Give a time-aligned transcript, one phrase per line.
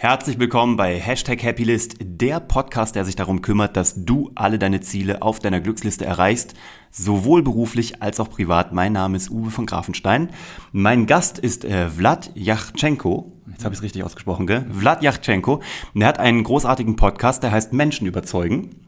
[0.00, 4.80] Herzlich willkommen bei Hashtag Happylist, der Podcast, der sich darum kümmert, dass du alle deine
[4.80, 6.54] Ziele auf deiner Glücksliste erreichst,
[6.92, 8.72] sowohl beruflich als auch privat.
[8.72, 10.30] Mein Name ist Uwe von Grafenstein.
[10.70, 13.32] Mein Gast ist äh, Vlad Yachtschenko.
[13.50, 14.66] Jetzt habe ich es richtig ausgesprochen, gell?
[14.72, 15.62] Vlad Yachtschenko.
[15.94, 18.86] Der hat einen großartigen Podcast, der heißt Menschen überzeugen.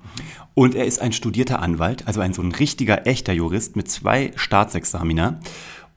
[0.54, 4.30] Und er ist ein studierter Anwalt, also ein so ein richtiger, echter Jurist mit zwei
[4.36, 5.40] Staatsexamina.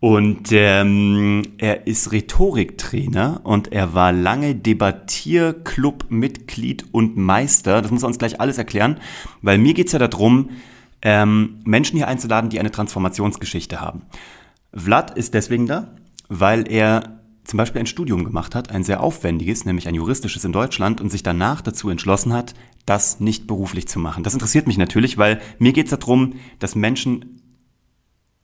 [0.03, 7.81] Und ähm, er ist Rhetoriktrainer und er war lange Debattierclub-Mitglied und Meister.
[7.81, 8.99] Das muss er uns gleich alles erklären,
[9.41, 10.49] weil mir geht's ja darum,
[11.03, 14.01] ähm, Menschen hier einzuladen, die eine Transformationsgeschichte haben.
[14.73, 15.95] Vlad ist deswegen da,
[16.27, 20.51] weil er zum Beispiel ein Studium gemacht hat, ein sehr aufwendiges, nämlich ein juristisches in
[20.51, 24.25] Deutschland und sich danach dazu entschlossen hat, das nicht beruflich zu machen.
[24.25, 27.39] Das interessiert mich natürlich, weil mir geht's darum, dass Menschen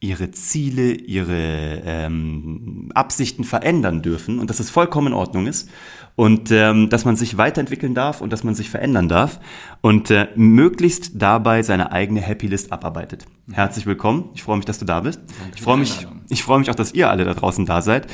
[0.02, 5.70] ihre Ziele, ihre ähm, Absichten verändern dürfen und dass es vollkommen in Ordnung ist
[6.16, 9.40] und ähm, dass man sich weiterentwickeln darf und dass man sich verändern darf
[9.82, 13.26] und äh, möglichst dabei seine eigene Happy List abarbeitet.
[13.52, 14.30] Herzlich willkommen.
[14.36, 15.20] Ich freue mich, dass du da bist.
[15.56, 18.08] Ich freue mich, ich freue mich auch, dass ihr alle da draußen da seid.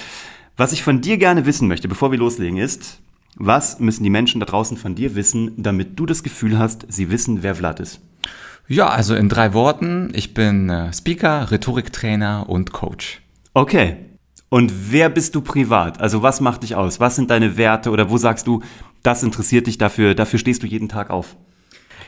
[0.57, 2.99] Was ich von dir gerne wissen möchte, bevor wir loslegen, ist,
[3.35, 7.11] was müssen die Menschen da draußen von dir wissen, damit du das Gefühl hast, sie
[7.11, 8.01] wissen, wer Vlad ist?
[8.67, 13.22] Ja, also in drei Worten, ich bin äh, Speaker, Rhetoriktrainer und Coach.
[13.53, 13.97] Okay.
[14.49, 15.99] Und wer bist du privat?
[15.99, 16.99] Also was macht dich aus?
[16.99, 18.63] Was sind deine Werte oder wo sagst du,
[19.03, 21.35] das interessiert dich dafür, dafür stehst du jeden Tag auf?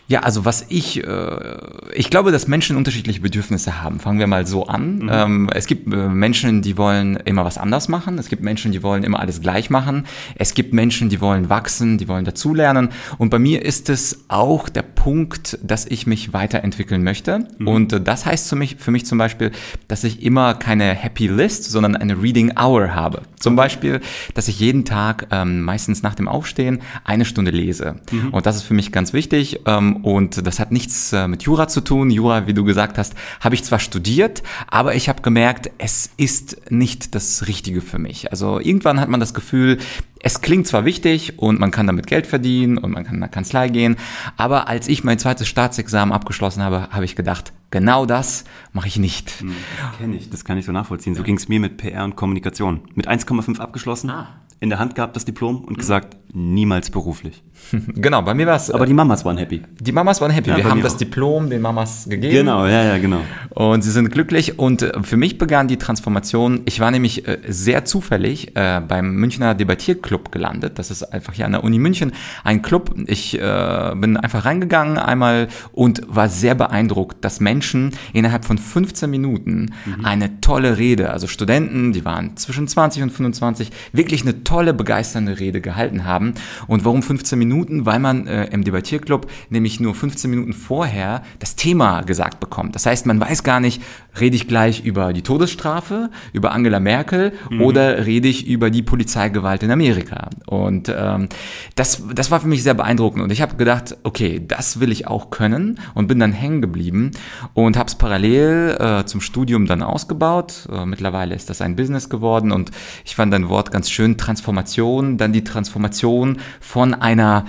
[0.10, 1.58] Ja, also was ich, äh,
[1.94, 4.00] ich glaube, dass Menschen unterschiedliche Bedürfnisse haben.
[4.00, 5.00] Fangen wir mal so an.
[5.00, 5.10] Mhm.
[5.12, 8.18] Ähm, es gibt äh, Menschen, die wollen immer was anders machen.
[8.18, 10.06] Es gibt Menschen, die wollen immer alles gleich machen.
[10.36, 12.90] Es gibt Menschen, die wollen wachsen, die wollen dazulernen.
[13.18, 17.48] Und bei mir ist es auch der Punkt, dass ich mich weiterentwickeln möchte.
[17.60, 17.68] Mhm.
[17.70, 19.54] Und äh, das heißt für mich, für mich zum Beispiel,
[19.88, 23.22] dass ich immer keine Happy List, sondern eine Reading Hour habe.
[23.40, 24.02] Zum Beispiel,
[24.34, 28.02] dass ich jeden Tag ähm, meistens nach dem Aufstehen eine Stunde lese.
[28.12, 28.32] Mhm.
[28.34, 29.62] Und das ist für mich ganz wichtig.
[29.66, 32.12] Ähm, und das hat nichts äh, mit Jura zu tun.
[32.12, 36.70] Jura, wie du gesagt hast, habe ich zwar studiert, aber ich habe gemerkt, es ist
[36.70, 38.32] nicht das Richtige für mich.
[38.32, 39.78] Also irgendwann hat man das Gefühl,
[40.22, 43.30] es klingt zwar wichtig und man kann damit Geld verdienen und man kann in der
[43.30, 43.98] Kanzlei gehen,
[44.36, 48.44] aber als ich mein zweites Staatsexamen abgeschlossen habe, habe ich gedacht, genau das
[48.74, 49.42] mache ich nicht.
[49.42, 51.16] Hm, das kenne ich, das kann ich so nachvollziehen.
[51.16, 52.82] So ging es mir mit PR und Kommunikation.
[52.96, 54.10] Mit 1,5 abgeschlossen.
[54.10, 54.28] Ah
[54.60, 55.78] in der Hand gehabt, das Diplom, und mhm.
[55.78, 57.44] gesagt, niemals beruflich.
[57.96, 58.70] genau, bei mir war es.
[58.70, 59.62] Aber die Mamas waren happy.
[59.80, 60.50] Die Mamas waren happy.
[60.50, 61.00] Ja, Wir haben das auch.
[61.00, 62.34] Diplom den Mamas gegeben.
[62.34, 63.22] Genau, ja, ja, genau.
[63.50, 64.60] Und sie sind glücklich.
[64.60, 66.62] Und äh, für mich begann die Transformation.
[66.66, 70.80] Ich war nämlich äh, sehr zufällig äh, beim Münchner Debattierclub gelandet.
[70.80, 72.14] Das ist einfach hier an der Uni München
[72.44, 72.94] ein Club.
[73.08, 79.10] Ich äh, bin einfach reingegangen einmal und war sehr beeindruckt, dass Menschen innerhalb von 15
[79.10, 80.06] Minuten mhm.
[80.06, 85.40] eine tolle Rede, also Studenten, die waren zwischen 20 und 25, wirklich eine tolle, begeisternde
[85.40, 86.34] Rede gehalten haben.
[86.68, 87.86] Und warum 15 Minuten?
[87.86, 92.74] Weil man äh, im Debattierclub nämlich nur 15 Minuten vorher das Thema gesagt bekommt.
[92.74, 93.82] Das heißt, man weiß gar nicht,
[94.20, 97.62] rede ich gleich über die Todesstrafe, über Angela Merkel mhm.
[97.62, 100.30] oder rede ich über die Polizeigewalt in Amerika.
[100.46, 101.28] Und ähm,
[101.76, 103.24] das, das war für mich sehr beeindruckend.
[103.24, 107.12] Und ich habe gedacht, okay, das will ich auch können und bin dann hängen geblieben
[107.54, 110.70] und habe es parallel äh, zum Studium dann ausgebaut.
[110.72, 112.72] Äh, mittlerweile ist das ein Business geworden und
[113.04, 117.46] ich fand dein Wort ganz schön, Transformation, dann die Transformation von einer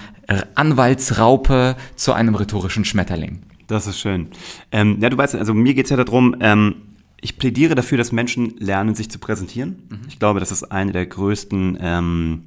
[0.55, 3.43] Anwaltsraupe zu einem rhetorischen Schmetterling.
[3.67, 4.29] Das ist schön.
[4.73, 6.77] Ähm, ja, du weißt, also mir geht es ja darum, ähm,
[7.21, 9.83] ich plädiere dafür, dass Menschen lernen, sich zu präsentieren.
[9.91, 10.01] Mhm.
[10.09, 12.43] Ich glaube, das ist eine der größten, ähm,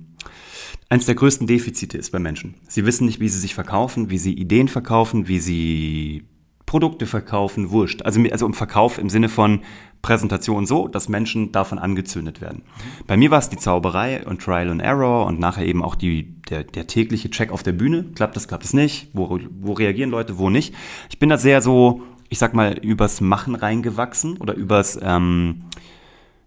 [0.90, 2.56] eines der größten Defizite ist bei Menschen.
[2.68, 6.24] Sie wissen nicht, wie sie sich verkaufen, wie sie Ideen verkaufen, wie sie
[6.72, 8.04] Produkte verkaufen, wurscht.
[8.04, 9.60] Also, also um Verkauf im Sinne von
[10.02, 12.62] Präsentation so, dass Menschen davon angezündet werden.
[13.08, 16.32] Bei mir war es die Zauberei und Trial and Error und nachher eben auch die,
[16.50, 18.06] der, der tägliche Check auf der Bühne.
[18.16, 19.10] Klappt das, klappt es nicht?
[19.12, 20.74] Wo, wo reagieren Leute, wo nicht?
[21.10, 25.64] Ich bin da sehr so, ich sag mal, übers Machen reingewachsen oder übers, ähm,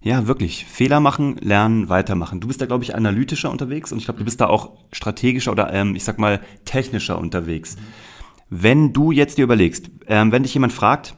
[0.01, 0.65] ja, wirklich.
[0.65, 2.41] Fehler machen, lernen, weitermachen.
[2.41, 5.53] Du bist da, glaube ich, analytischer unterwegs und ich glaube, du bist da auch strategischer
[5.53, 7.77] oder, ähm, ich sag mal, technischer unterwegs.
[7.77, 8.14] Mhm.
[8.57, 11.17] Wenn du jetzt dir überlegst, ähm, wenn dich jemand fragt,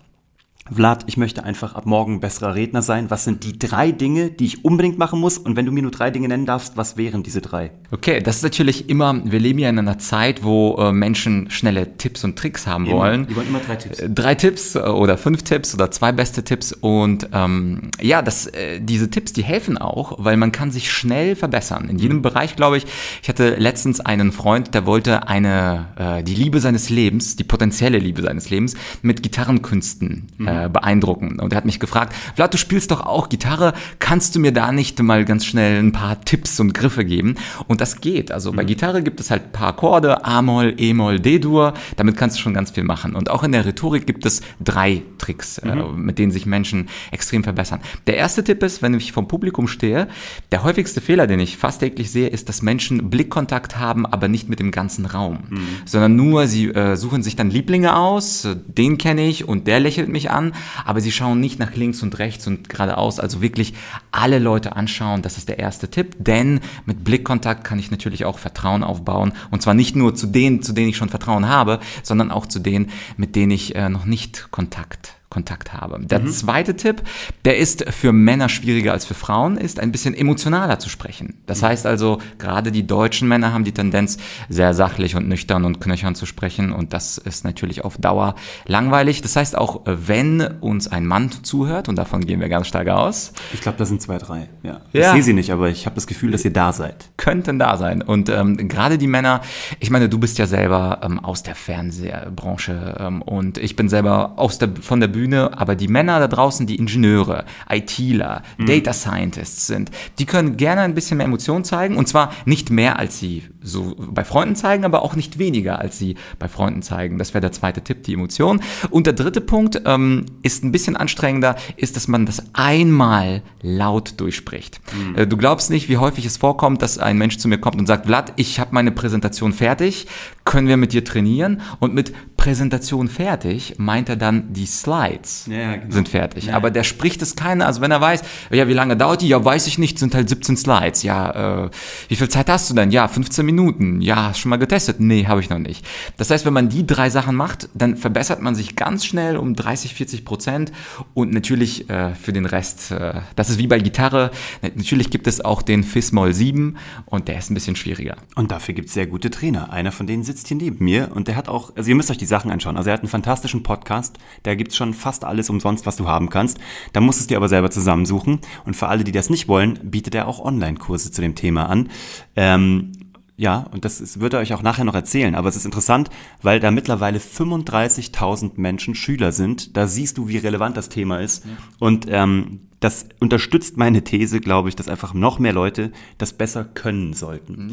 [0.72, 3.10] Vlad, ich möchte einfach ab morgen besserer Redner sein.
[3.10, 5.38] Was sind die drei Dinge, die ich unbedingt machen muss?
[5.38, 7.70] Und wenn du mir nur drei Dinge nennen darfst, was wären diese drei?
[7.92, 11.96] Okay, das ist natürlich immer, wir leben ja in einer Zeit, wo äh, Menschen schnelle
[11.96, 12.96] Tipps und Tricks haben immer.
[12.96, 13.26] wollen.
[13.26, 14.00] Die wollen immer drei Tipps.
[14.00, 16.72] Äh, drei Tipps äh, oder fünf Tipps oder zwei beste Tipps.
[16.72, 21.36] Und ähm, ja, das, äh, diese Tipps, die helfen auch, weil man kann sich schnell
[21.36, 21.88] verbessern.
[21.88, 22.22] In jedem mhm.
[22.22, 22.86] Bereich, glaube ich.
[23.22, 27.98] Ich hatte letztens einen Freund, der wollte eine, äh, die Liebe seines Lebens, die potenzielle
[27.98, 31.38] Liebe seines Lebens, mit Gitarrenkünsten mhm äh, beeindrucken.
[31.40, 34.72] Und er hat mich gefragt, Vlad, du spielst doch auch Gitarre, kannst du mir da
[34.72, 37.36] nicht mal ganz schnell ein paar Tipps und Griffe geben?
[37.66, 38.32] Und das geht.
[38.32, 42.42] Also bei Gitarre gibt es halt ein paar Akkorde, A-Moll, E-Moll, D-Dur, damit kannst du
[42.42, 43.14] schon ganz viel machen.
[43.14, 47.44] Und auch in der Rhetorik gibt es drei Tricks, äh, mit denen sich Menschen extrem
[47.44, 47.80] verbessern.
[48.06, 50.08] Der erste Tipp ist, wenn ich vom Publikum stehe,
[50.52, 54.48] der häufigste Fehler, den ich fast täglich sehe, ist, dass Menschen Blickkontakt haben, aber nicht
[54.48, 55.38] mit dem ganzen Raum,
[55.84, 59.80] sondern nur, sie äh, suchen sich dann Lieblinge aus, äh, den kenne ich und der
[59.80, 60.45] lächelt mich an,
[60.84, 63.74] aber sie schauen nicht nach links und rechts und geradeaus, also wirklich
[64.12, 68.38] alle Leute anschauen, das ist der erste Tipp, denn mit Blickkontakt kann ich natürlich auch
[68.38, 69.32] Vertrauen aufbauen.
[69.50, 72.58] Und zwar nicht nur zu denen, zu denen ich schon Vertrauen habe, sondern auch zu
[72.58, 75.98] denen, mit denen ich äh, noch nicht Kontakt Kontakt habe.
[76.06, 77.02] Der zweite Tipp,
[77.44, 81.34] der ist für Männer schwieriger als für Frauen, ist ein bisschen emotionaler zu sprechen.
[81.46, 84.18] Das heißt also, gerade die deutschen Männer haben die Tendenz,
[84.48, 88.34] sehr sachlich und nüchtern und knöchern zu sprechen und das ist natürlich auf Dauer
[88.66, 89.22] langweilig.
[89.22, 93.32] Das heißt auch, wenn uns ein Mann zuhört, und davon gehen wir ganz stark aus,
[93.52, 94.48] Ich glaube, da sind zwei, drei.
[94.62, 94.80] Ja.
[94.92, 95.08] Ja.
[95.08, 97.10] Ich sehe sie nicht, aber ich habe das Gefühl, dass ihr da seid.
[97.16, 98.02] könnten da sein.
[98.02, 99.40] Und ähm, gerade die Männer,
[99.80, 104.34] ich meine, du bist ja selber ähm, aus der Fernsehbranche ähm, und ich bin selber
[104.36, 109.66] aus der, von der Bühne, aber die Männer da draußen, die Ingenieure, ITler, Data Scientists
[109.66, 113.44] sind, die können gerne ein bisschen mehr Emotionen zeigen und zwar nicht mehr, als sie
[113.62, 117.16] so bei Freunden zeigen, aber auch nicht weniger, als sie bei Freunden zeigen.
[117.16, 118.60] Das wäre der zweite Tipp, die Emotion.
[118.90, 124.20] Und der dritte Punkt ähm, ist ein bisschen anstrengender, ist, dass man das einmal laut
[124.20, 124.80] durchspricht.
[125.16, 127.86] Äh, Du glaubst nicht, wie häufig es vorkommt, dass ein Mensch zu mir kommt und
[127.86, 130.06] sagt, Vlad, ich habe meine Präsentation fertig,
[130.46, 131.60] können wir mit dir trainieren?
[131.80, 135.92] Und mit Präsentation fertig meint er dann, die Slides Ja, genau.
[135.92, 136.46] sind fertig.
[136.46, 139.28] Ja, Aber der spricht es keiner, also wenn er weiß, ja, wie lange dauert die?
[139.28, 141.02] Ja, weiß ich nicht, sind halt 17 Slides.
[141.02, 141.70] Ja, äh,
[142.08, 142.90] wie viel Zeit hast du denn?
[142.92, 144.00] Ja, 15 Minuten.
[144.00, 145.00] Ja, hast schon mal getestet?
[145.00, 145.84] Nee, habe ich noch nicht.
[146.16, 149.56] Das heißt, wenn man die drei Sachen macht, dann verbessert man sich ganz schnell um
[149.56, 150.72] 30, 40 Prozent
[151.14, 154.30] und natürlich äh, für den Rest, äh, das ist wie bei Gitarre,
[154.76, 156.76] natürlich gibt es auch den Fis-Moll 7
[157.06, 158.16] und der ist ein bisschen schwieriger.
[158.36, 159.72] Und dafür gibt es sehr gute Trainer.
[159.72, 162.18] Einer von denen sitzt hier neben mir und der hat auch, also ihr müsst euch
[162.18, 162.76] die Sachen anschauen.
[162.76, 166.28] Also er hat einen fantastischen Podcast, da gibt's schon fast alles umsonst, was du haben
[166.28, 166.58] kannst.
[166.92, 168.40] Da musst du es dir aber selber zusammensuchen.
[168.64, 171.88] Und für alle, die das nicht wollen, bietet er auch Online-Kurse zu dem Thema an.
[172.34, 172.92] Ähm,
[173.38, 175.34] ja, und das ist, wird er euch auch nachher noch erzählen.
[175.34, 176.10] Aber es ist interessant,
[176.42, 179.76] weil da mittlerweile 35.000 Menschen Schüler sind.
[179.76, 181.44] Da siehst du, wie relevant das Thema ist.
[181.78, 186.64] Und ähm, das unterstützt meine These, glaube ich, dass einfach noch mehr Leute das besser
[186.64, 187.68] können sollten.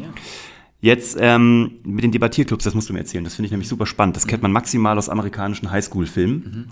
[0.84, 3.24] Jetzt ähm, mit den Debattierclubs, das musst du mir erzählen.
[3.24, 4.16] Das finde ich nämlich super spannend.
[4.16, 6.70] Das kennt man maximal aus amerikanischen Highschool-Filmen.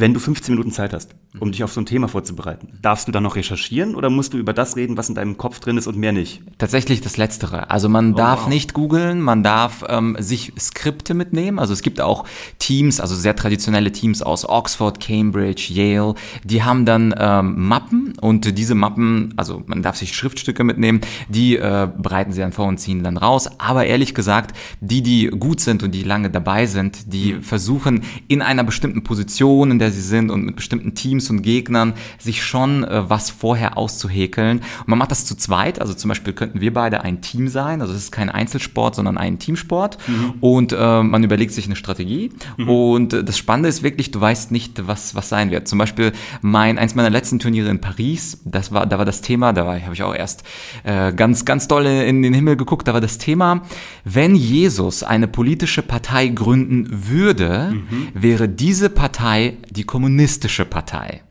[0.00, 3.12] Wenn du 15 Minuten Zeit hast, um dich auf so ein Thema vorzubereiten, darfst du
[3.12, 5.88] dann noch recherchieren oder musst du über das reden, was in deinem Kopf drin ist
[5.88, 6.40] und mehr nicht?
[6.56, 7.68] Tatsächlich das Letztere.
[7.68, 8.48] Also man darf wow.
[8.48, 11.58] nicht googeln, man darf ähm, sich Skripte mitnehmen.
[11.58, 12.24] Also es gibt auch
[12.60, 16.14] Teams, also sehr traditionelle Teams aus Oxford, Cambridge, Yale,
[16.44, 21.56] die haben dann ähm, Mappen und diese Mappen, also man darf sich Schriftstücke mitnehmen, die
[21.56, 23.50] äh, bereiten sie dann vor und ziehen dann raus.
[23.58, 28.42] Aber ehrlich gesagt, die, die gut sind und die lange dabei sind, die versuchen in
[28.42, 32.84] einer bestimmten Position, in der sie sind und mit bestimmten Teams und Gegnern sich schon
[32.84, 34.58] äh, was vorher auszuhäkeln.
[34.58, 37.80] Und man macht das zu zweit, also zum Beispiel könnten wir beide ein Team sein,
[37.80, 39.98] also es ist kein Einzelsport, sondern ein Teamsport.
[40.40, 42.30] Und äh, man überlegt sich eine Strategie.
[42.68, 45.68] Und äh, das Spannende ist wirklich, du weißt nicht, was, was sein wird.
[45.68, 49.52] Zum Beispiel mein, eins meiner letzten Turniere in Paris, das war, da war das Thema,
[49.52, 50.44] da habe ich auch erst
[50.84, 53.62] äh, ganz, ganz doll in den Himmel geguckt, da war das Thema,
[54.04, 57.74] wenn Jesus eine politische Partei gründen würde,
[58.14, 61.22] wäre diese Partei die kommunistische Partei.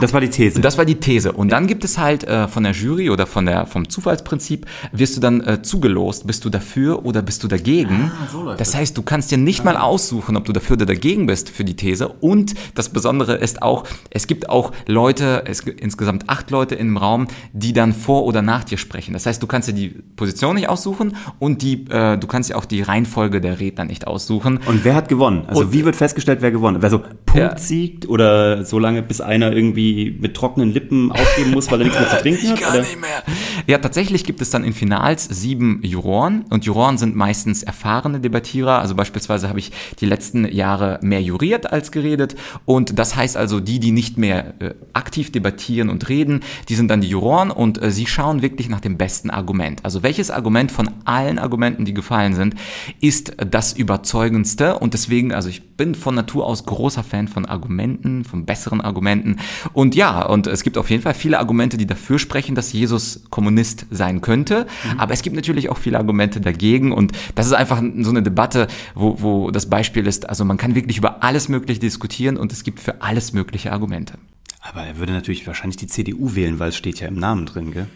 [0.00, 0.60] Das war die These.
[0.60, 1.32] Das war die These.
[1.32, 5.16] Und dann gibt es halt äh, von der Jury oder von der, vom Zufallsprinzip, wirst
[5.16, 8.10] du dann äh, zugelost, bist du dafür oder bist du dagegen.
[8.14, 8.74] Ah, so das das.
[8.76, 11.76] heißt, du kannst dir nicht mal aussuchen, ob du dafür oder dagegen bist für die
[11.76, 12.08] These.
[12.08, 16.96] Und das Besondere ist auch, es gibt auch Leute, es gibt insgesamt acht Leute im
[16.96, 19.12] Raum, die dann vor oder nach dir sprechen.
[19.12, 22.56] Das heißt, du kannst dir die Position nicht aussuchen und die, äh, du kannst dir
[22.56, 24.58] auch die Reihenfolge der Redner nicht aussuchen.
[24.66, 25.44] Und wer hat gewonnen?
[25.46, 26.78] Also Und- wie wird festgestellt, wer gewonnen?
[26.80, 31.70] Wer so Punkt siegt oder so lange, bis einer irgendwie mit trockenen Lippen aufgeben muss,
[31.70, 32.74] weil er nichts mehr zu trinken hat?
[32.74, 32.82] Oder?
[32.82, 33.22] mehr.
[33.66, 38.78] Ja, tatsächlich gibt es dann in Finals sieben Juroren und Juroren sind meistens erfahrene Debattierer.
[38.80, 43.60] Also beispielsweise habe ich die letzten Jahre mehr juriert als geredet und das heißt also,
[43.60, 47.82] die, die nicht mehr äh, aktiv debattieren und reden, die sind dann die Juroren und
[47.82, 49.84] äh, sie schauen wirklich nach dem besten Argument.
[49.84, 52.54] Also welches Argument von allen Argumenten, die gefallen sind,
[53.00, 58.24] ist das überzeugendste und deswegen, also ich bin von Natur aus großer Fan von Argumenten,
[58.24, 59.38] von besseren Argumenten
[59.74, 63.24] Und ja, und es gibt auf jeden Fall viele Argumente, die dafür sprechen, dass Jesus
[63.28, 64.66] Kommunist sein könnte.
[64.92, 65.00] Mhm.
[65.00, 66.92] Aber es gibt natürlich auch viele Argumente dagegen.
[66.92, 70.74] Und das ist einfach so eine Debatte, wo, wo das Beispiel ist, also man kann
[70.74, 74.14] wirklich über alles Mögliche diskutieren und es gibt für alles mögliche Argumente.
[74.60, 77.72] Aber er würde natürlich wahrscheinlich die CDU wählen, weil es steht ja im Namen drin,
[77.72, 77.86] gell?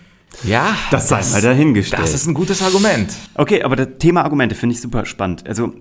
[0.45, 2.03] Ja, das sei mal dahingestellt.
[2.03, 3.13] Das ist ein gutes Argument.
[3.35, 5.49] Okay, aber das Thema Argumente finde ich super spannend.
[5.49, 5.73] Also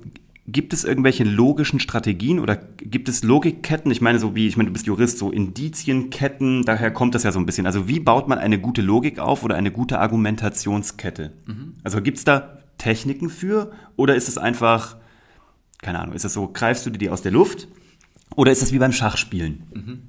[0.49, 3.91] Gibt es irgendwelche logischen Strategien oder gibt es Logikketten?
[3.91, 7.33] Ich meine, so wie, ich meine, du bist Jurist, so Indizienketten, daher kommt das ja
[7.33, 7.65] so ein bisschen.
[7.65, 11.33] Also wie baut man eine gute Logik auf oder eine gute Argumentationskette?
[11.45, 11.73] Mhm.
[11.83, 14.95] Also gibt es da Techniken für oder ist es einfach,
[15.81, 17.67] keine Ahnung, ist es so, greifst du dir die aus der Luft
[18.35, 19.63] oder ist das wie beim Schachspielen?
[19.73, 19.99] Mhm.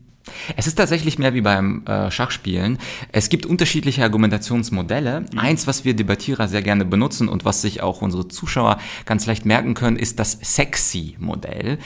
[0.57, 2.79] Es ist tatsächlich mehr wie beim äh, Schachspielen.
[3.13, 5.21] Es gibt unterschiedliche Argumentationsmodelle.
[5.21, 5.39] Mhm.
[5.39, 9.45] Eins, was wir Debattierer sehr gerne benutzen und was sich auch unsere Zuschauer ganz leicht
[9.45, 11.79] merken können, ist das Sexy-Modell.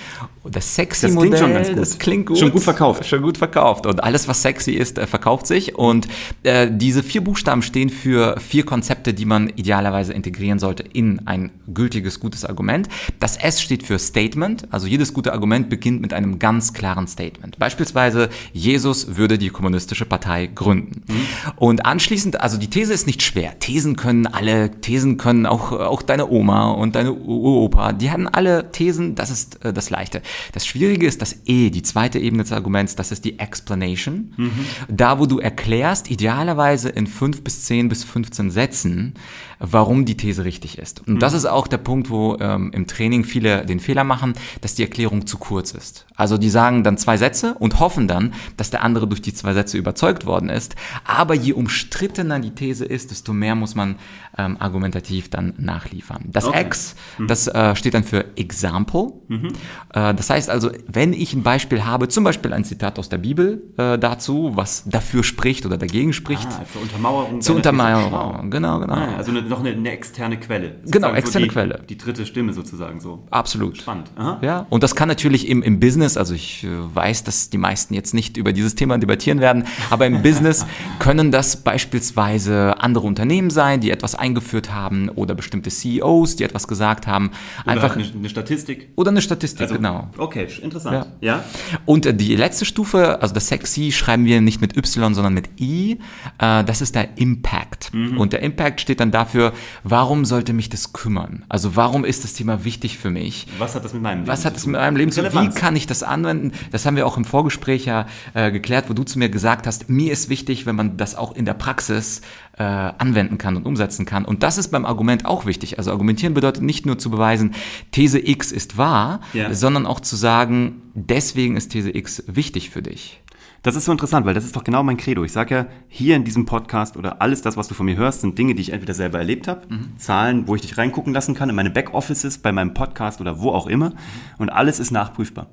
[0.44, 2.38] Das Sexy-Modell, das, klingt schon das klingt gut.
[2.38, 3.06] Schon gut verkauft.
[3.06, 3.86] Schon gut verkauft.
[3.86, 5.76] Und alles, was sexy ist, äh, verkauft sich.
[5.76, 6.08] Und
[6.42, 11.50] äh, diese vier Buchstaben stehen für vier Konzepte, die man idealerweise integrieren sollte in ein
[11.72, 12.88] gültiges, gutes Argument.
[13.20, 14.72] Das S steht für Statement.
[14.72, 17.58] Also jedes gute Argument beginnt mit einem ganz klaren Statement.
[17.58, 21.02] Beispielsweise Jesus würde die kommunistische Partei gründen.
[21.08, 21.26] Mhm.
[21.56, 23.58] Und anschließend, also die These ist nicht schwer.
[23.58, 28.70] Thesen können alle, Thesen können auch, auch deine Oma und deine Opa, die hatten alle
[28.72, 30.22] Thesen, das ist äh, das Leichte.
[30.52, 34.34] Das Schwierige ist das E, die zweite Ebene des Arguments, das ist die Explanation.
[34.36, 34.50] Mhm.
[34.88, 39.14] Da, wo du erklärst, idealerweise in fünf bis zehn bis 15 Sätzen,
[39.62, 41.06] warum die These richtig ist.
[41.06, 41.18] Und mhm.
[41.20, 44.82] das ist auch der Punkt, wo ähm, im Training viele den Fehler machen, dass die
[44.82, 46.04] Erklärung zu kurz ist.
[46.16, 49.54] Also die sagen dann zwei Sätze und hoffen dann, dass der andere durch die zwei
[49.54, 50.74] Sätze überzeugt worden ist.
[51.04, 53.96] Aber je umstrittener die These ist, desto mehr muss man
[54.36, 56.24] ähm, argumentativ dann nachliefern.
[56.26, 56.62] Das okay.
[56.62, 57.26] X, mhm.
[57.28, 59.12] das äh, steht dann für Example.
[59.28, 59.48] Mhm.
[59.94, 63.18] Äh, das heißt also, wenn ich ein Beispiel habe, zum Beispiel ein Zitat aus der
[63.18, 66.48] Bibel äh, dazu, was dafür spricht oder dagegen spricht.
[66.48, 67.40] Ah, zur Untermauerung.
[67.40, 68.94] Zur Untermauerung, genau, genau.
[68.94, 70.76] Ah, also eine, noch eine, eine, externe Quelle.
[70.86, 71.82] Genau, externe die, Quelle.
[71.88, 73.24] Die dritte Stimme sozusagen so.
[73.30, 73.78] Absolut.
[73.78, 74.10] Spannend.
[74.16, 74.38] Aha.
[74.42, 77.94] Ja, und das kann natürlich im, im Business, also ich äh, weiß, dass die meisten
[77.94, 80.66] jetzt nicht über dieses Thema debattieren werden, aber im Business
[80.98, 86.66] können das beispielsweise andere Unternehmen sein, die etwas eingeführt haben oder bestimmte CEOs, die etwas
[86.66, 87.30] gesagt haben.
[87.64, 88.88] Oder Einfach eine, eine Statistik.
[88.96, 90.08] Oder eine Statistik, also, genau.
[90.16, 91.06] Okay, interessant.
[91.20, 91.36] Ja.
[91.36, 91.44] ja.
[91.84, 95.60] Und äh, die letzte Stufe, also das Sexy, schreiben wir nicht mit Y, sondern mit
[95.60, 95.98] I.
[96.38, 97.92] Äh, das ist der Impact.
[97.92, 98.18] Mhm.
[98.18, 101.44] Und der Impact steht dann dafür, warum sollte mich das kümmern?
[101.48, 103.46] Also warum ist das Thema wichtig für mich?
[103.58, 105.42] Was hat das mit meinem Leben Was hat das mit meinem Leben zu tun?
[105.42, 106.52] Wie kann ich das anwenden?
[106.70, 109.88] Das haben wir auch im Vorgespräch ja äh, geklärt, wo du zu mir gesagt hast,
[109.88, 112.20] mir ist wichtig, wenn man das auch in der Praxis
[112.58, 114.24] äh, anwenden kann und umsetzen kann.
[114.24, 115.78] Und das ist beim Argument auch wichtig.
[115.78, 117.54] Also argumentieren bedeutet nicht nur zu beweisen,
[117.92, 119.52] These X ist wahr, ja.
[119.54, 123.21] sondern auch zu sagen, deswegen ist These X wichtig für dich.
[123.62, 125.22] Das ist so interessant, weil das ist doch genau mein Credo.
[125.22, 128.22] Ich sage ja, hier in diesem Podcast oder alles das, was du von mir hörst,
[128.22, 129.98] sind Dinge, die ich entweder selber erlebt habe, mhm.
[129.98, 133.50] Zahlen, wo ich dich reingucken lassen kann, in meine Backoffices, bei meinem Podcast oder wo
[133.50, 133.92] auch immer.
[134.38, 135.46] Und alles ist nachprüfbar.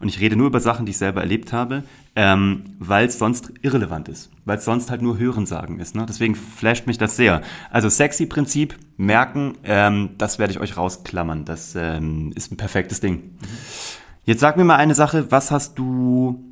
[0.00, 1.84] Und ich rede nur über Sachen, die ich selber erlebt habe,
[2.16, 5.94] ähm, weil es sonst irrelevant ist, weil es sonst halt nur Hörensagen ist.
[5.94, 6.06] Ne?
[6.08, 7.42] Deswegen flasht mich das sehr.
[7.70, 11.44] Also sexy Prinzip, merken, ähm, das werde ich euch rausklammern.
[11.44, 13.16] Das ähm, ist ein perfektes Ding.
[13.16, 13.38] Mhm.
[14.24, 16.49] Jetzt sag mir mal eine Sache, was hast du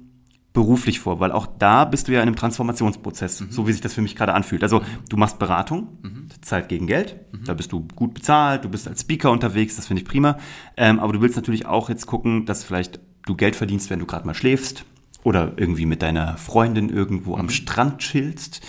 [0.59, 1.21] beruflich vor?
[1.21, 3.50] Weil auch da bist du ja in einem Transformationsprozess, mhm.
[3.53, 4.65] so wie sich das für mich gerade anfühlt.
[4.65, 6.27] Also du machst Beratung, mhm.
[6.41, 7.45] Zeit gegen Geld, mhm.
[7.45, 10.37] da bist du gut bezahlt, du bist als Speaker unterwegs, das finde ich prima.
[10.77, 14.07] Ähm, aber du willst natürlich auch jetzt gucken, dass vielleicht du Geld verdienst, wenn du
[14.07, 14.85] gerade mal schläfst
[15.23, 17.50] oder irgendwie mit deiner Freundin irgendwo am mhm.
[17.50, 18.61] Strand chillst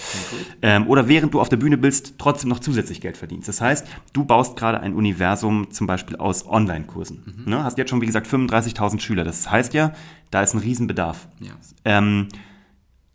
[0.62, 3.48] ähm, oder während du auf der Bühne bist, trotzdem noch zusätzlich Geld verdienst.
[3.48, 7.43] Das heißt, du baust gerade ein Universum zum Beispiel aus Online-Kursen.
[7.46, 7.51] Mhm.
[7.51, 7.63] Ne?
[7.63, 9.24] Hast jetzt schon, wie gesagt, 35.000 Schüler.
[9.24, 9.93] Das heißt ja,
[10.31, 11.27] da ist ein Riesenbedarf.
[11.39, 11.51] Ja.
[11.86, 12.27] Ähm,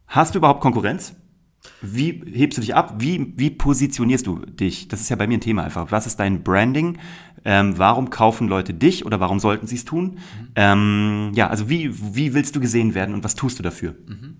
[0.06, 1.14] hast du überhaupt Konkurrenz?
[1.80, 2.96] Wie hebst du dich ab?
[2.98, 4.88] Wie, wie positionierst du dich?
[4.88, 5.90] Das ist ja bei mir ein Thema einfach.
[5.90, 6.98] Was ist dein Branding?
[7.44, 10.04] Ähm, warum kaufen Leute dich oder warum sollten sie es tun?
[10.04, 10.48] Mhm.
[10.56, 13.94] Ähm, ja, also wie, wie willst du gesehen werden und was tust du dafür?
[14.06, 14.36] Mhm.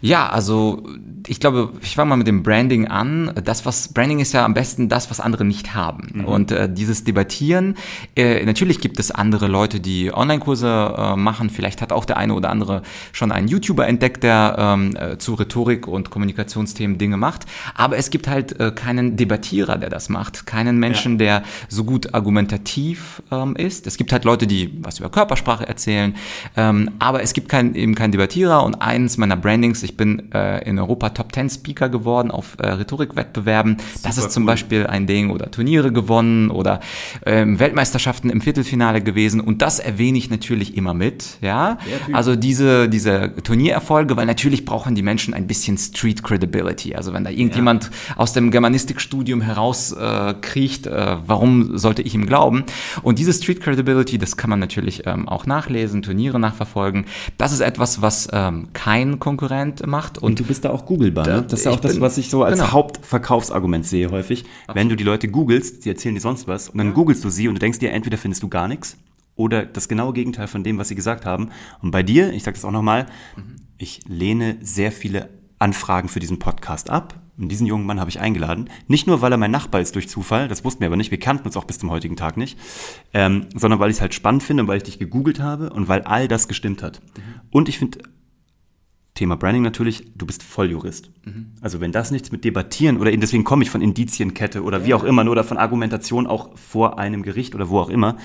[0.00, 0.82] Ja, also
[1.26, 3.32] ich glaube, ich fange mal mit dem Branding an.
[3.44, 6.08] Das, was Branding ist ja am besten das, was andere nicht haben.
[6.14, 6.24] Mhm.
[6.24, 7.76] Und äh, dieses Debattieren,
[8.16, 11.50] äh, natürlich gibt es andere Leute, die Online-Kurse äh, machen.
[11.50, 15.34] Vielleicht hat auch der eine oder andere schon einen YouTuber entdeckt, der ähm, äh, zu
[15.34, 17.44] Rhetorik und Kommunikationsthemen Dinge macht.
[17.74, 20.46] Aber es gibt halt äh, keinen Debattierer, der das macht.
[20.46, 21.18] Keinen Menschen, ja.
[21.18, 23.86] der so gut argumentativ ähm, ist.
[23.86, 26.14] Es gibt halt Leute, die was über Körpersprache erzählen.
[26.56, 28.64] Ähm, aber es gibt kein, eben keinen Debattierer.
[28.64, 32.68] Und eins meiner Brandings, Ich bin äh, in Europa Top 10 Speaker geworden auf äh,
[32.68, 33.78] Rhetorikwettbewerben.
[34.04, 34.46] Das ist zum cool.
[34.46, 36.78] Beispiel ein Ding oder Turniere gewonnen oder
[37.26, 39.40] ähm, Weltmeisterschaften im Viertelfinale gewesen.
[39.40, 41.38] Und das erwähne ich natürlich immer mit.
[41.40, 41.78] Ja,
[42.12, 46.94] also diese diese Turniererfolge, weil natürlich brauchen die Menschen ein bisschen Street Credibility.
[46.94, 50.34] Also wenn da irgendjemand aus dem Germanistikstudium heraus äh,
[50.86, 52.64] äh, warum sollte ich ihm glauben?
[53.02, 57.06] Und diese Street Credibility, das kann man natürlich ähm, auch nachlesen, Turniere nachverfolgen.
[57.38, 60.18] Das ist etwas, was ähm, kein Konkurrent macht.
[60.18, 61.44] Und, Und du bist da auch googelbar, ne?
[61.48, 62.72] Das ist ja auch das, bin- was ich so als genau.
[62.72, 64.44] Hauptverkaufsargument sehe häufig.
[64.72, 67.48] Wenn du die Leute googelst, die erzählen dir sonst was und dann googelst du sie
[67.48, 68.96] und du denkst dir, entweder findest du gar nichts
[69.36, 71.50] oder das genaue Gegenteil von dem, was sie gesagt haben.
[71.82, 73.06] Und bei dir, ich sage das auch nochmal,
[73.78, 77.14] ich lehne sehr viele Anfragen für diesen Podcast ab.
[77.38, 78.68] Und diesen jungen Mann habe ich eingeladen.
[78.86, 81.18] Nicht nur, weil er mein Nachbar ist durch Zufall, das wussten wir aber nicht, wir
[81.18, 82.58] kannten uns auch bis zum heutigen Tag nicht,
[83.14, 85.88] ähm, sondern weil ich es halt spannend finde und weil ich dich gegoogelt habe und
[85.88, 87.00] weil all das gestimmt hat.
[87.50, 88.00] Und ich finde
[89.20, 91.10] Thema Branding natürlich, du bist Volljurist.
[91.60, 95.04] Also wenn das nichts mit Debattieren oder deswegen komme ich von Indizienkette oder wie auch
[95.04, 98.16] immer oder von Argumentation auch vor einem Gericht oder wo auch immer.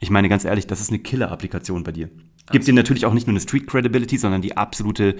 [0.00, 2.10] Ich meine ganz ehrlich, das ist eine Killer-Applikation bei dir.
[2.50, 5.14] Gibt dir natürlich auch nicht nur eine Street Credibility, sondern die absolute,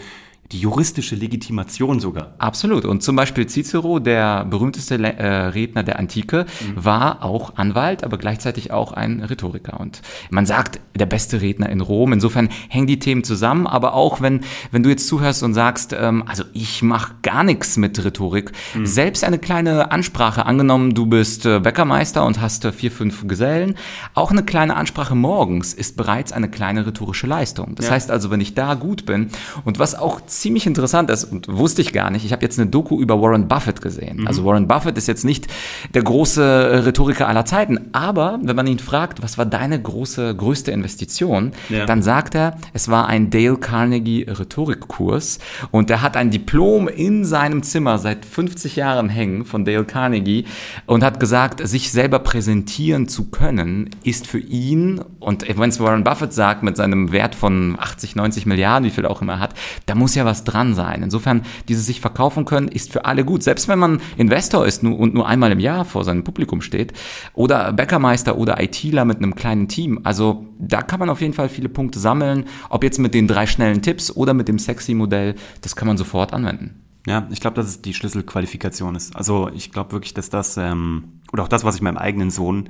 [0.53, 2.35] die juristische Legitimation sogar.
[2.39, 2.85] Absolut.
[2.85, 8.73] Und zum Beispiel Cicero, der berühmteste äh, Redner der Antike, war auch Anwalt, aber gleichzeitig
[8.73, 9.79] auch ein Rhetoriker.
[9.79, 12.13] Und man sagt, der beste Redner in Rom.
[12.13, 13.67] Insofern hängen die Themen zusammen.
[13.67, 14.41] Aber auch wenn,
[14.73, 18.53] wenn du jetzt zuhörst und sagst, ähm, also ich mache gar nichts mit Rhetorik,
[18.83, 23.77] selbst eine kleine Ansprache, angenommen, du bist äh, Bäckermeister und hast äh, vier, fünf Gesellen,
[24.15, 27.75] auch eine kleine Ansprache morgens ist bereits eine kleine rhetorische Leistung.
[27.77, 27.93] Das Ja.
[27.93, 29.31] heißt also, wenn ich da gut bin
[29.65, 32.71] und was auch ziemlich interessant ist und wusste ich gar nicht, ich habe jetzt eine
[32.71, 34.27] Doku über Warren Buffett gesehen.
[34.27, 35.47] Also Warren Buffett ist jetzt nicht
[35.95, 40.35] der große äh, Rhetoriker aller Zeiten, aber wenn man ihn fragt, was war deine große,
[40.35, 41.85] größte Investition, Ja.
[41.85, 45.39] dann sagt er, es war ein Dale Carnegie Rhetorikkurs
[45.71, 50.47] und er hat ein Diplom in seinem Zimmer seit 50 Jahren hängen von Dale Carnegie
[50.87, 56.05] und hat gesagt, sich selber präsentieren zu können, ist für ihn, und wenn es Warren
[56.05, 59.55] Buffett sagt, mit seinem Wert von 80, 90 Milliarden, wie viel auch immer er hat,
[59.87, 61.03] da muss ja was dran sein.
[61.03, 63.43] Insofern, dieses sich verkaufen können, ist für alle gut.
[63.43, 66.93] Selbst wenn man Investor ist und nur einmal im Jahr vor seinem Publikum steht
[67.35, 70.01] oder Bäckermeister oder ITler mit einem kleinen Team.
[70.05, 72.45] Also da kann man auf jeden Fall viele Punkte sammeln.
[72.69, 75.97] Ob jetzt mit den drei schnellen Tipps oder mit dem sexy Modell, das kann man
[75.97, 76.81] sofort anwenden.
[77.07, 79.17] Ja, ich glaube, dass es die Schlüsselqualifikation ist.
[79.17, 82.69] Also ich glaube wirklich, dass das, ähm, oder auch das, was ich meinem eigenen Sohn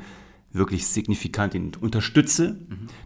[0.52, 2.58] wirklich signifikant ihn unterstütze,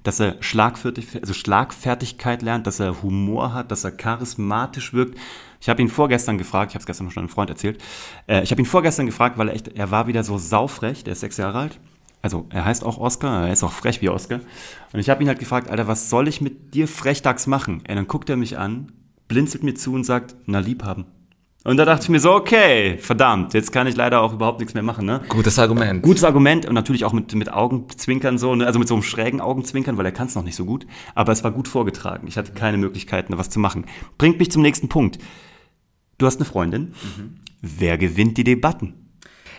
[0.02, 5.18] dass er Schlagfertig, also Schlagfertigkeit lernt, dass er Humor hat, dass er charismatisch wirkt.
[5.60, 7.82] Ich habe ihn vorgestern gefragt, ich habe es gestern schon einem Freund erzählt,
[8.26, 11.12] äh, ich habe ihn vorgestern gefragt, weil er echt, er war wieder so saufrech, der
[11.12, 11.80] ist sechs Jahre alt.
[12.22, 14.40] Also er heißt auch Oscar, er ist auch frech wie Oscar.
[14.94, 17.82] Und ich habe ihn halt gefragt, Alter, was soll ich mit dir frechdachs machen?
[17.84, 18.92] Ey, dann guckt er mich an,
[19.28, 21.04] blinzelt mir zu und sagt, na liebhaben.
[21.66, 24.74] Und da dachte ich mir so, okay, verdammt, jetzt kann ich leider auch überhaupt nichts
[24.74, 25.22] mehr machen, ne?
[25.30, 26.02] Gutes Argument.
[26.02, 28.66] Gutes Argument und natürlich auch mit, mit Augenzwinkern so, ne?
[28.66, 30.86] also mit so einem schrägen Augenzwinkern, weil er kann es noch nicht so gut.
[31.14, 32.26] Aber es war gut vorgetragen.
[32.26, 33.86] Ich hatte keine Möglichkeiten, da was zu machen.
[34.18, 35.18] Bringt mich zum nächsten Punkt.
[36.18, 36.92] Du hast eine Freundin.
[37.62, 39.03] Wer gewinnt die Debatten?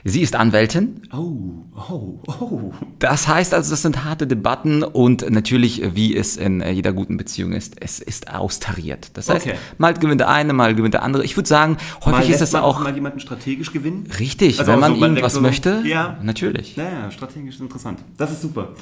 [0.07, 1.01] Sie ist Anwältin.
[1.11, 2.71] Oh, oh, oh.
[2.99, 7.17] Das heißt also, das sind harte Debatten und natürlich, wie es in äh, jeder guten
[7.17, 9.09] Beziehung ist, es ist austariert.
[9.15, 9.55] Das heißt, Okay.
[9.79, 11.25] mal gewinnt der eine, mal gewinnt der andere.
[11.25, 14.07] Ich würde sagen, häufig ist es man auch mal jemanden strategisch gewinnen?
[14.19, 15.81] richtig, Also wenn man so, irgendwas so, möchte.
[15.85, 16.19] ja.
[16.21, 16.77] Natürlich.
[16.77, 17.97] Naja, strategisch ist interessant.
[18.15, 18.73] Das ist super.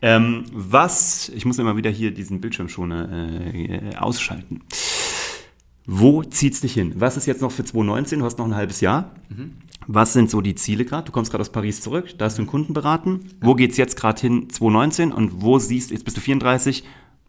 [0.00, 3.08] Ähm, was, ich muss immer wieder hier diesen Bildschirmschoner
[3.54, 4.62] äh, ausschalten.
[5.86, 6.94] Wo zieht's dich hin?
[6.96, 8.20] Was ist jetzt noch für 2019?
[8.20, 9.10] Du hast noch ein halbes Jahr.
[9.86, 11.04] Was sind so die Ziele gerade?
[11.04, 13.20] Du kommst gerade aus Paris zurück, da hast du einen Kunden beraten.
[13.40, 16.84] Wo geht's jetzt gerade hin 2019 und wo siehst jetzt bist du 34?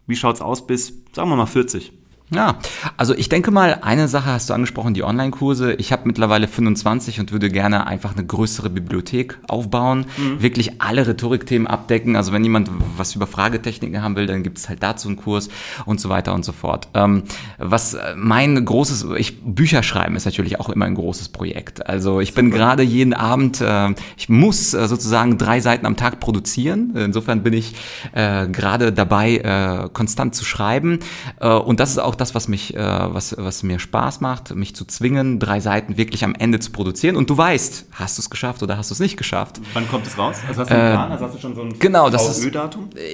[0.07, 1.91] Wie schaut's aus bis, sagen wir mal 40?
[2.33, 2.57] Ja,
[2.97, 5.73] also ich denke mal, eine Sache hast du angesprochen, die Online-Kurse.
[5.73, 10.07] Ich habe mittlerweile 25 und würde gerne einfach eine größere Bibliothek aufbauen,
[10.39, 12.15] wirklich alle Rhetorikthemen abdecken.
[12.15, 15.49] Also wenn jemand was über Fragetechniken haben will, dann gibt es halt dazu einen Kurs
[15.85, 16.87] und so weiter und so fort.
[16.95, 17.23] Ähm,
[17.59, 21.85] was mein großes, ich Bücher schreiben ist natürlich auch immer ein großes Projekt.
[21.85, 26.19] Also ich bin gerade jeden Abend, äh, ich muss äh, sozusagen drei Seiten am Tag
[26.19, 26.95] produzieren.
[26.95, 27.75] Insofern bin ich
[28.13, 30.99] äh, gerade dabei, äh, konstant zu schreiben.
[31.39, 34.75] Äh, und das ist auch das, was mich, äh, was, was mir Spaß macht, mich
[34.75, 37.15] zu zwingen, drei Seiten wirklich am Ende zu produzieren.
[37.15, 39.61] Und du weißt, hast du es geschafft oder hast du es nicht geschafft?
[39.73, 40.37] Wann kommt es raus?
[40.47, 41.11] Also hast du einen Plan?
[41.11, 42.49] Also hast du schon so ein genau, das ist-?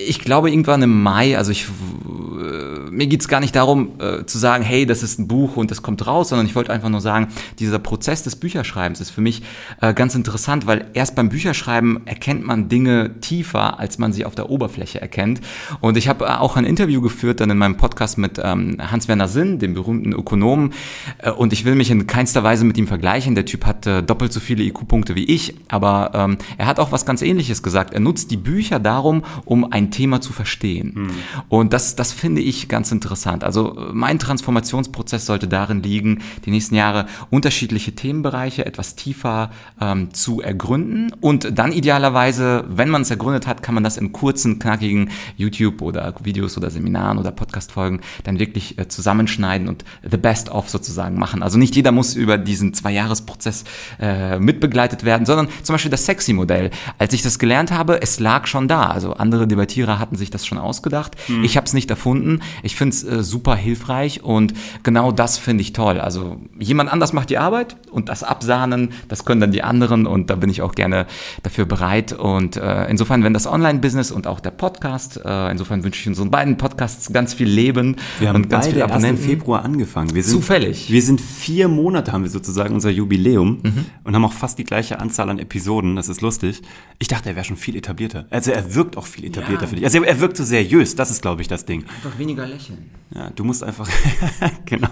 [0.08, 4.38] Ich glaube irgendwann im Mai, also ich, äh, mir geht's gar nicht darum äh, zu
[4.38, 7.02] sagen, hey, das ist ein Buch und das kommt raus, sondern ich wollte einfach nur
[7.02, 9.44] sagen, dieser Prozess des Bücherschreibens ist für mich
[9.82, 14.36] äh, ganz interessant, weil erst beim Bücherschreiben erkennt man Dinge tiefer, als man sie auf
[14.36, 15.42] der Oberfläche erkennt.
[15.80, 19.60] Und ich habe auch ein Interview geführt dann in meinem Podcast mit ähm, Hans-Werner Sinn,
[19.60, 20.74] dem berühmten Ökonomen.
[21.20, 23.36] Äh, und ich will mich in keinster Weise mit ihm vergleichen.
[23.36, 26.92] Der Typ hat äh, doppelt so viele IQ-Punkte wie ich, aber ähm, er hat auch
[26.92, 27.94] was ganz Ähnliches gesagt.
[27.94, 30.94] Er nutzt die Bücher darum, um ein Thema zu verstehen.
[30.96, 31.10] Hm.
[31.50, 33.44] Und das, das finde ich ganz interessant.
[33.44, 40.14] Also äh, mein Transformationsprozess sollte darin liegen, die nächsten Jahre unterschiedliche Themenbereiche etwas tiefer ähm,
[40.14, 44.60] zu ergründen und dann idealerweise, wenn man es ergründet hat, kann man das in kurzen,
[44.60, 50.50] knackigen YouTube oder Videos oder Seminaren oder Podcast-Folgen dann wirklich äh, zusammenschneiden und the best
[50.50, 51.44] of sozusagen machen.
[51.44, 53.64] Also nicht jeder muss über diesen Zwei-Jahres-Prozess
[54.00, 56.72] äh, mitbegleitet werden, sondern zum Beispiel das Sexy-Modell.
[56.98, 58.88] Als ich das gelernt habe, es lag schon da.
[58.88, 61.16] Also andere Debattierer hatten sich das schon ausgedacht.
[61.28, 61.44] Mhm.
[61.44, 62.42] Ich habe es nicht erfunden.
[62.64, 66.00] Ich finde es äh, super hilfreich und genau das finde ich toll.
[66.00, 70.30] Also jemand anders macht die Arbeit und das Absahnen, das können dann die anderen und
[70.30, 71.06] da bin ich auch gerne
[71.44, 72.14] dafür bereit.
[72.14, 76.32] Und äh, insofern, wenn das Online-Business und auch der Podcast, äh, insofern wünsche ich unseren
[76.32, 79.24] beiden Podcasts ganz viel Leben und ganz beide viele Abonnenten.
[79.24, 80.14] im Februar angefangen.
[80.16, 80.90] Wir sind, Zufällig.
[80.92, 83.86] Wir sind vier Monate, haben wir sozusagen unser Jubiläum mhm.
[84.04, 85.96] und haben auch fast die gleiche Anzahl an Episoden.
[85.96, 86.62] Das ist lustig.
[87.00, 88.26] Ich dachte, er wäre schon viel etablierter.
[88.30, 89.68] Also er wirkt auch viel etablierter, Ja.
[89.68, 89.86] finde ich.
[89.86, 90.96] Also er wirkt so seriös.
[90.96, 91.84] Das ist, glaube ich, das Ding.
[91.96, 92.90] Einfach weniger lächeln.
[93.14, 93.90] Ja, du musst einfach,
[94.66, 94.88] genau.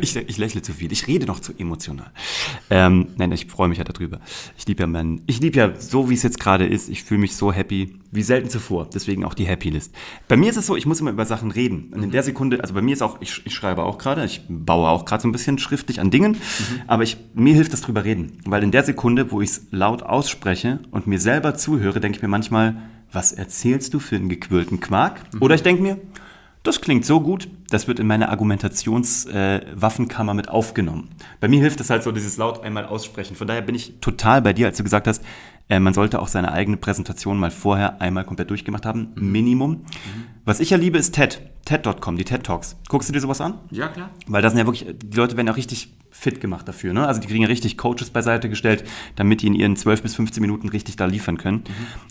[0.00, 0.90] Ich, ich lächle zu viel.
[0.90, 2.10] Ich rede noch zu emotional.
[2.70, 4.20] Ähm, nein, ich freue mich ja darüber.
[4.56, 6.88] Ich liebe ja meinen, ich liebe ja so, wie es jetzt gerade ist.
[6.88, 8.88] Ich fühle mich so happy, wie selten zuvor.
[8.92, 9.92] Deswegen auch die Happy List.
[10.28, 11.92] Bei mir ist es so, ich muss immer über Sachen reden.
[11.94, 14.42] Und in der Sekunde, also bei mir ist auch, ich, ich schreibe auch gerade, ich
[14.48, 16.36] baue auch gerade so ein bisschen schriftlich an Dingen,
[16.86, 18.38] aber ich, mir hilft das drüber reden.
[18.44, 22.22] Weil in der Sekunde, wo ich es laut ausspreche und mir selber zuhöre, denke ich
[22.22, 22.76] mir manchmal,
[23.12, 25.20] was erzählst du für einen gequirlten Quark?
[25.40, 25.98] Oder ich denke mir,
[26.62, 31.10] das klingt so gut, das wird in meine Argumentationswaffenkammer äh, mit aufgenommen.
[31.40, 33.36] Bei mir hilft es halt so, dieses laut einmal aussprechen.
[33.36, 35.22] Von daher bin ich total bei dir, als du gesagt hast,
[35.68, 39.84] äh, man sollte auch seine eigene Präsentation mal vorher einmal komplett durchgemacht haben, Minimum.
[40.44, 42.76] Was ich ja liebe, ist TED, TED.com, die TED Talks.
[42.88, 43.54] Guckst du dir sowas an?
[43.72, 44.10] Ja, klar.
[44.28, 46.92] Weil das sind ja wirklich, die Leute werden ja richtig fit gemacht dafür.
[46.92, 47.06] Ne?
[47.06, 48.84] Also die kriegen ja richtig Coaches beiseite gestellt,
[49.16, 51.64] damit die in ihren 12 bis 15 Minuten richtig da liefern können.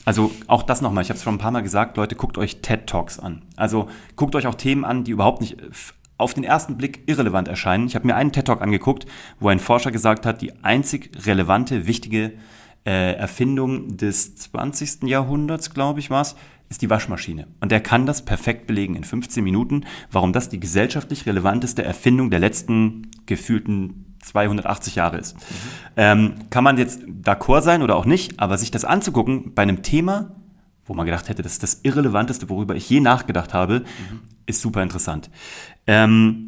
[0.03, 2.61] Also auch das nochmal, ich habe es schon ein paar Mal gesagt, Leute, guckt euch
[2.61, 3.41] TED Talks an.
[3.55, 5.71] Also guckt euch auch Themen an, die überhaupt nicht äh,
[6.17, 7.87] auf den ersten Blick irrelevant erscheinen.
[7.87, 9.05] Ich habe mir einen TED Talk angeguckt,
[9.39, 12.33] wo ein Forscher gesagt hat, die einzig relevante, wichtige
[12.85, 15.03] äh, Erfindung des 20.
[15.03, 16.35] Jahrhunderts, glaube ich, war es,
[16.69, 17.47] ist die Waschmaschine.
[17.59, 22.31] Und der kann das perfekt belegen in 15 Minuten, warum das die gesellschaftlich relevanteste Erfindung
[22.31, 25.35] der letzten gefühlten 280 Jahre ist.
[25.95, 29.83] Ähm, kann man jetzt d'accord sein oder auch nicht, aber sich das anzugucken bei einem
[29.83, 30.31] Thema,
[30.85, 33.83] wo man gedacht hätte, das ist das Irrelevanteste, worüber ich je nachgedacht habe,
[34.45, 35.29] ist super interessant.
[35.87, 36.47] Ähm,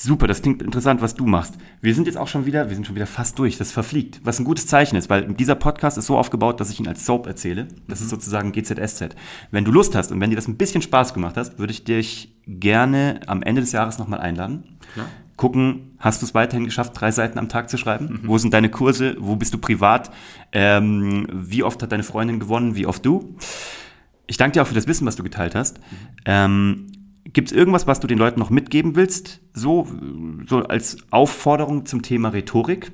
[0.00, 1.54] Super, das klingt interessant, was du machst.
[1.80, 3.58] Wir sind jetzt auch schon wieder, wir sind schon wieder fast durch.
[3.58, 4.20] Das verfliegt.
[4.22, 7.04] Was ein gutes Zeichen ist, weil dieser Podcast ist so aufgebaut, dass ich ihn als
[7.04, 7.66] Soap erzähle.
[7.88, 9.16] Das ist sozusagen GZSZ.
[9.50, 11.82] Wenn du Lust hast und wenn dir das ein bisschen Spaß gemacht hast, würde ich
[11.82, 14.78] dich gerne am Ende des Jahres nochmal einladen.
[14.92, 15.08] Klar.
[15.34, 18.20] Gucken, hast du es weiterhin geschafft, drei Seiten am Tag zu schreiben?
[18.22, 19.16] Wo sind deine Kurse?
[19.18, 20.12] Wo bist du privat?
[20.52, 22.76] Ähm, wie oft hat deine Freundin gewonnen?
[22.76, 23.34] Wie oft du?
[24.28, 25.80] Ich danke dir auch für das Wissen, was du geteilt hast.
[26.24, 26.86] Ähm,
[27.32, 29.86] Gibt es irgendwas, was du den Leuten noch mitgeben willst, so,
[30.46, 32.90] so als Aufforderung zum Thema Rhetorik?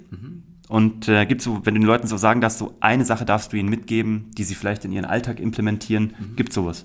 [0.68, 3.52] Und äh, gibt so, wenn du den Leuten so sagen darfst, so eine Sache darfst
[3.52, 6.84] du ihnen mitgeben, die sie vielleicht in ihren Alltag implementieren, gibt sowas?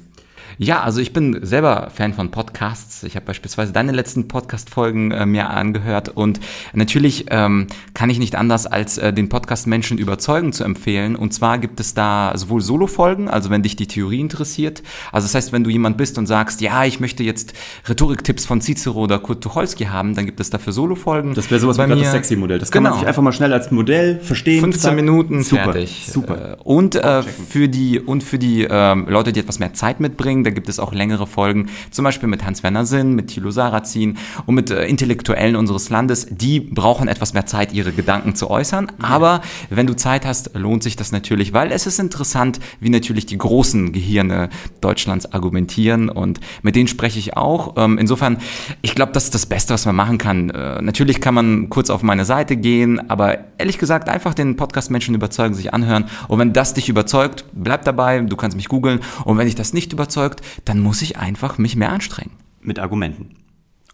[0.57, 3.03] Ja, also ich bin selber Fan von Podcasts.
[3.03, 6.39] Ich habe beispielsweise deine letzten Podcast-Folgen äh, mir angehört und
[6.73, 11.15] natürlich ähm, kann ich nicht anders als äh, den Podcast Menschen überzeugen zu empfehlen.
[11.15, 14.83] Und zwar gibt es da sowohl Solo-Folgen, also wenn dich die Theorie interessiert.
[15.11, 17.53] Also das heißt, wenn du jemand bist und sagst, ja, ich möchte jetzt
[17.87, 21.33] Rhetoriktipps von Cicero oder Kurt Tucholsky haben, dann gibt es dafür Solo-Folgen.
[21.35, 22.59] Das wäre sowas Bei wie mir- das Sexy-Modell.
[22.59, 22.99] Das kann man Genau.
[23.01, 24.61] sich einfach mal schnell als Modell verstehen.
[24.61, 24.95] 15 zack.
[24.95, 26.07] Minuten super, fertig.
[26.11, 26.53] Super.
[26.53, 30.38] Äh, Und äh, für die und für die ähm, Leute, die etwas mehr Zeit mitbringen,
[30.43, 34.55] da gibt es auch längere Folgen, zum Beispiel mit Hans-Werner Sinn, mit Thilo Sarrazin und
[34.55, 36.27] mit äh, Intellektuellen unseres Landes.
[36.29, 38.91] Die brauchen etwas mehr Zeit, ihre Gedanken zu äußern.
[39.01, 43.25] Aber wenn du Zeit hast, lohnt sich das natürlich, weil es ist interessant, wie natürlich
[43.25, 44.49] die großen Gehirne
[44.81, 47.75] Deutschlands argumentieren und mit denen spreche ich auch.
[47.77, 48.37] Ähm, insofern,
[48.81, 50.49] ich glaube, das ist das Beste, was man machen kann.
[50.49, 54.91] Äh, natürlich kann man kurz auf meine Seite gehen, aber ehrlich gesagt, einfach den Podcast
[54.91, 56.05] Menschen überzeugen, sich anhören.
[56.27, 58.99] Und wenn das dich überzeugt, bleib dabei, du kannst mich googeln.
[59.25, 59.93] Und wenn dich das nicht
[60.29, 62.31] überzeugt, dann muss ich einfach mich mehr anstrengen.
[62.61, 63.35] Mit Argumenten.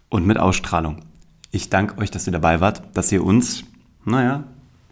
[0.08, 1.00] Und mit Ausstrahlung.
[1.50, 3.64] Ich danke euch, dass ihr dabei wart, dass ihr uns,
[4.04, 4.44] naja,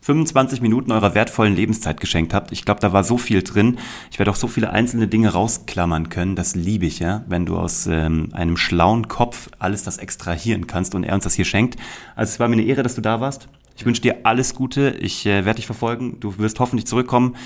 [0.02, 2.52] 25 Minuten eurer wertvollen Lebenszeit geschenkt habt.
[2.52, 3.78] Ich glaube, da war so viel drin.
[4.10, 6.36] Ich werde auch so viele einzelne Dinge rausklammern können.
[6.36, 10.94] Das liebe ich, ja, wenn du aus ähm, einem schlauen Kopf alles das extrahieren kannst
[10.94, 11.80] und er uns das hier schenkt.
[12.16, 13.48] Also es war mir eine Ehre, dass du da warst.
[13.76, 14.90] Ich wünsche dir alles Gute.
[14.90, 16.20] Ich äh, werde dich verfolgen.
[16.20, 17.36] Du wirst hoffentlich zurückkommen.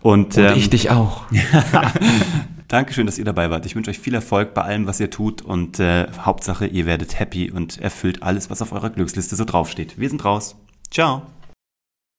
[0.00, 1.24] Und, und ähm, ich dich auch.
[2.68, 3.64] Dankeschön, dass ihr dabei wart.
[3.64, 5.42] Ich wünsche euch viel Erfolg bei allem, was ihr tut.
[5.42, 9.98] Und äh, Hauptsache, ihr werdet happy und erfüllt alles, was auf eurer Glücksliste so draufsteht.
[9.98, 10.56] Wir sind raus.
[10.90, 11.22] Ciao.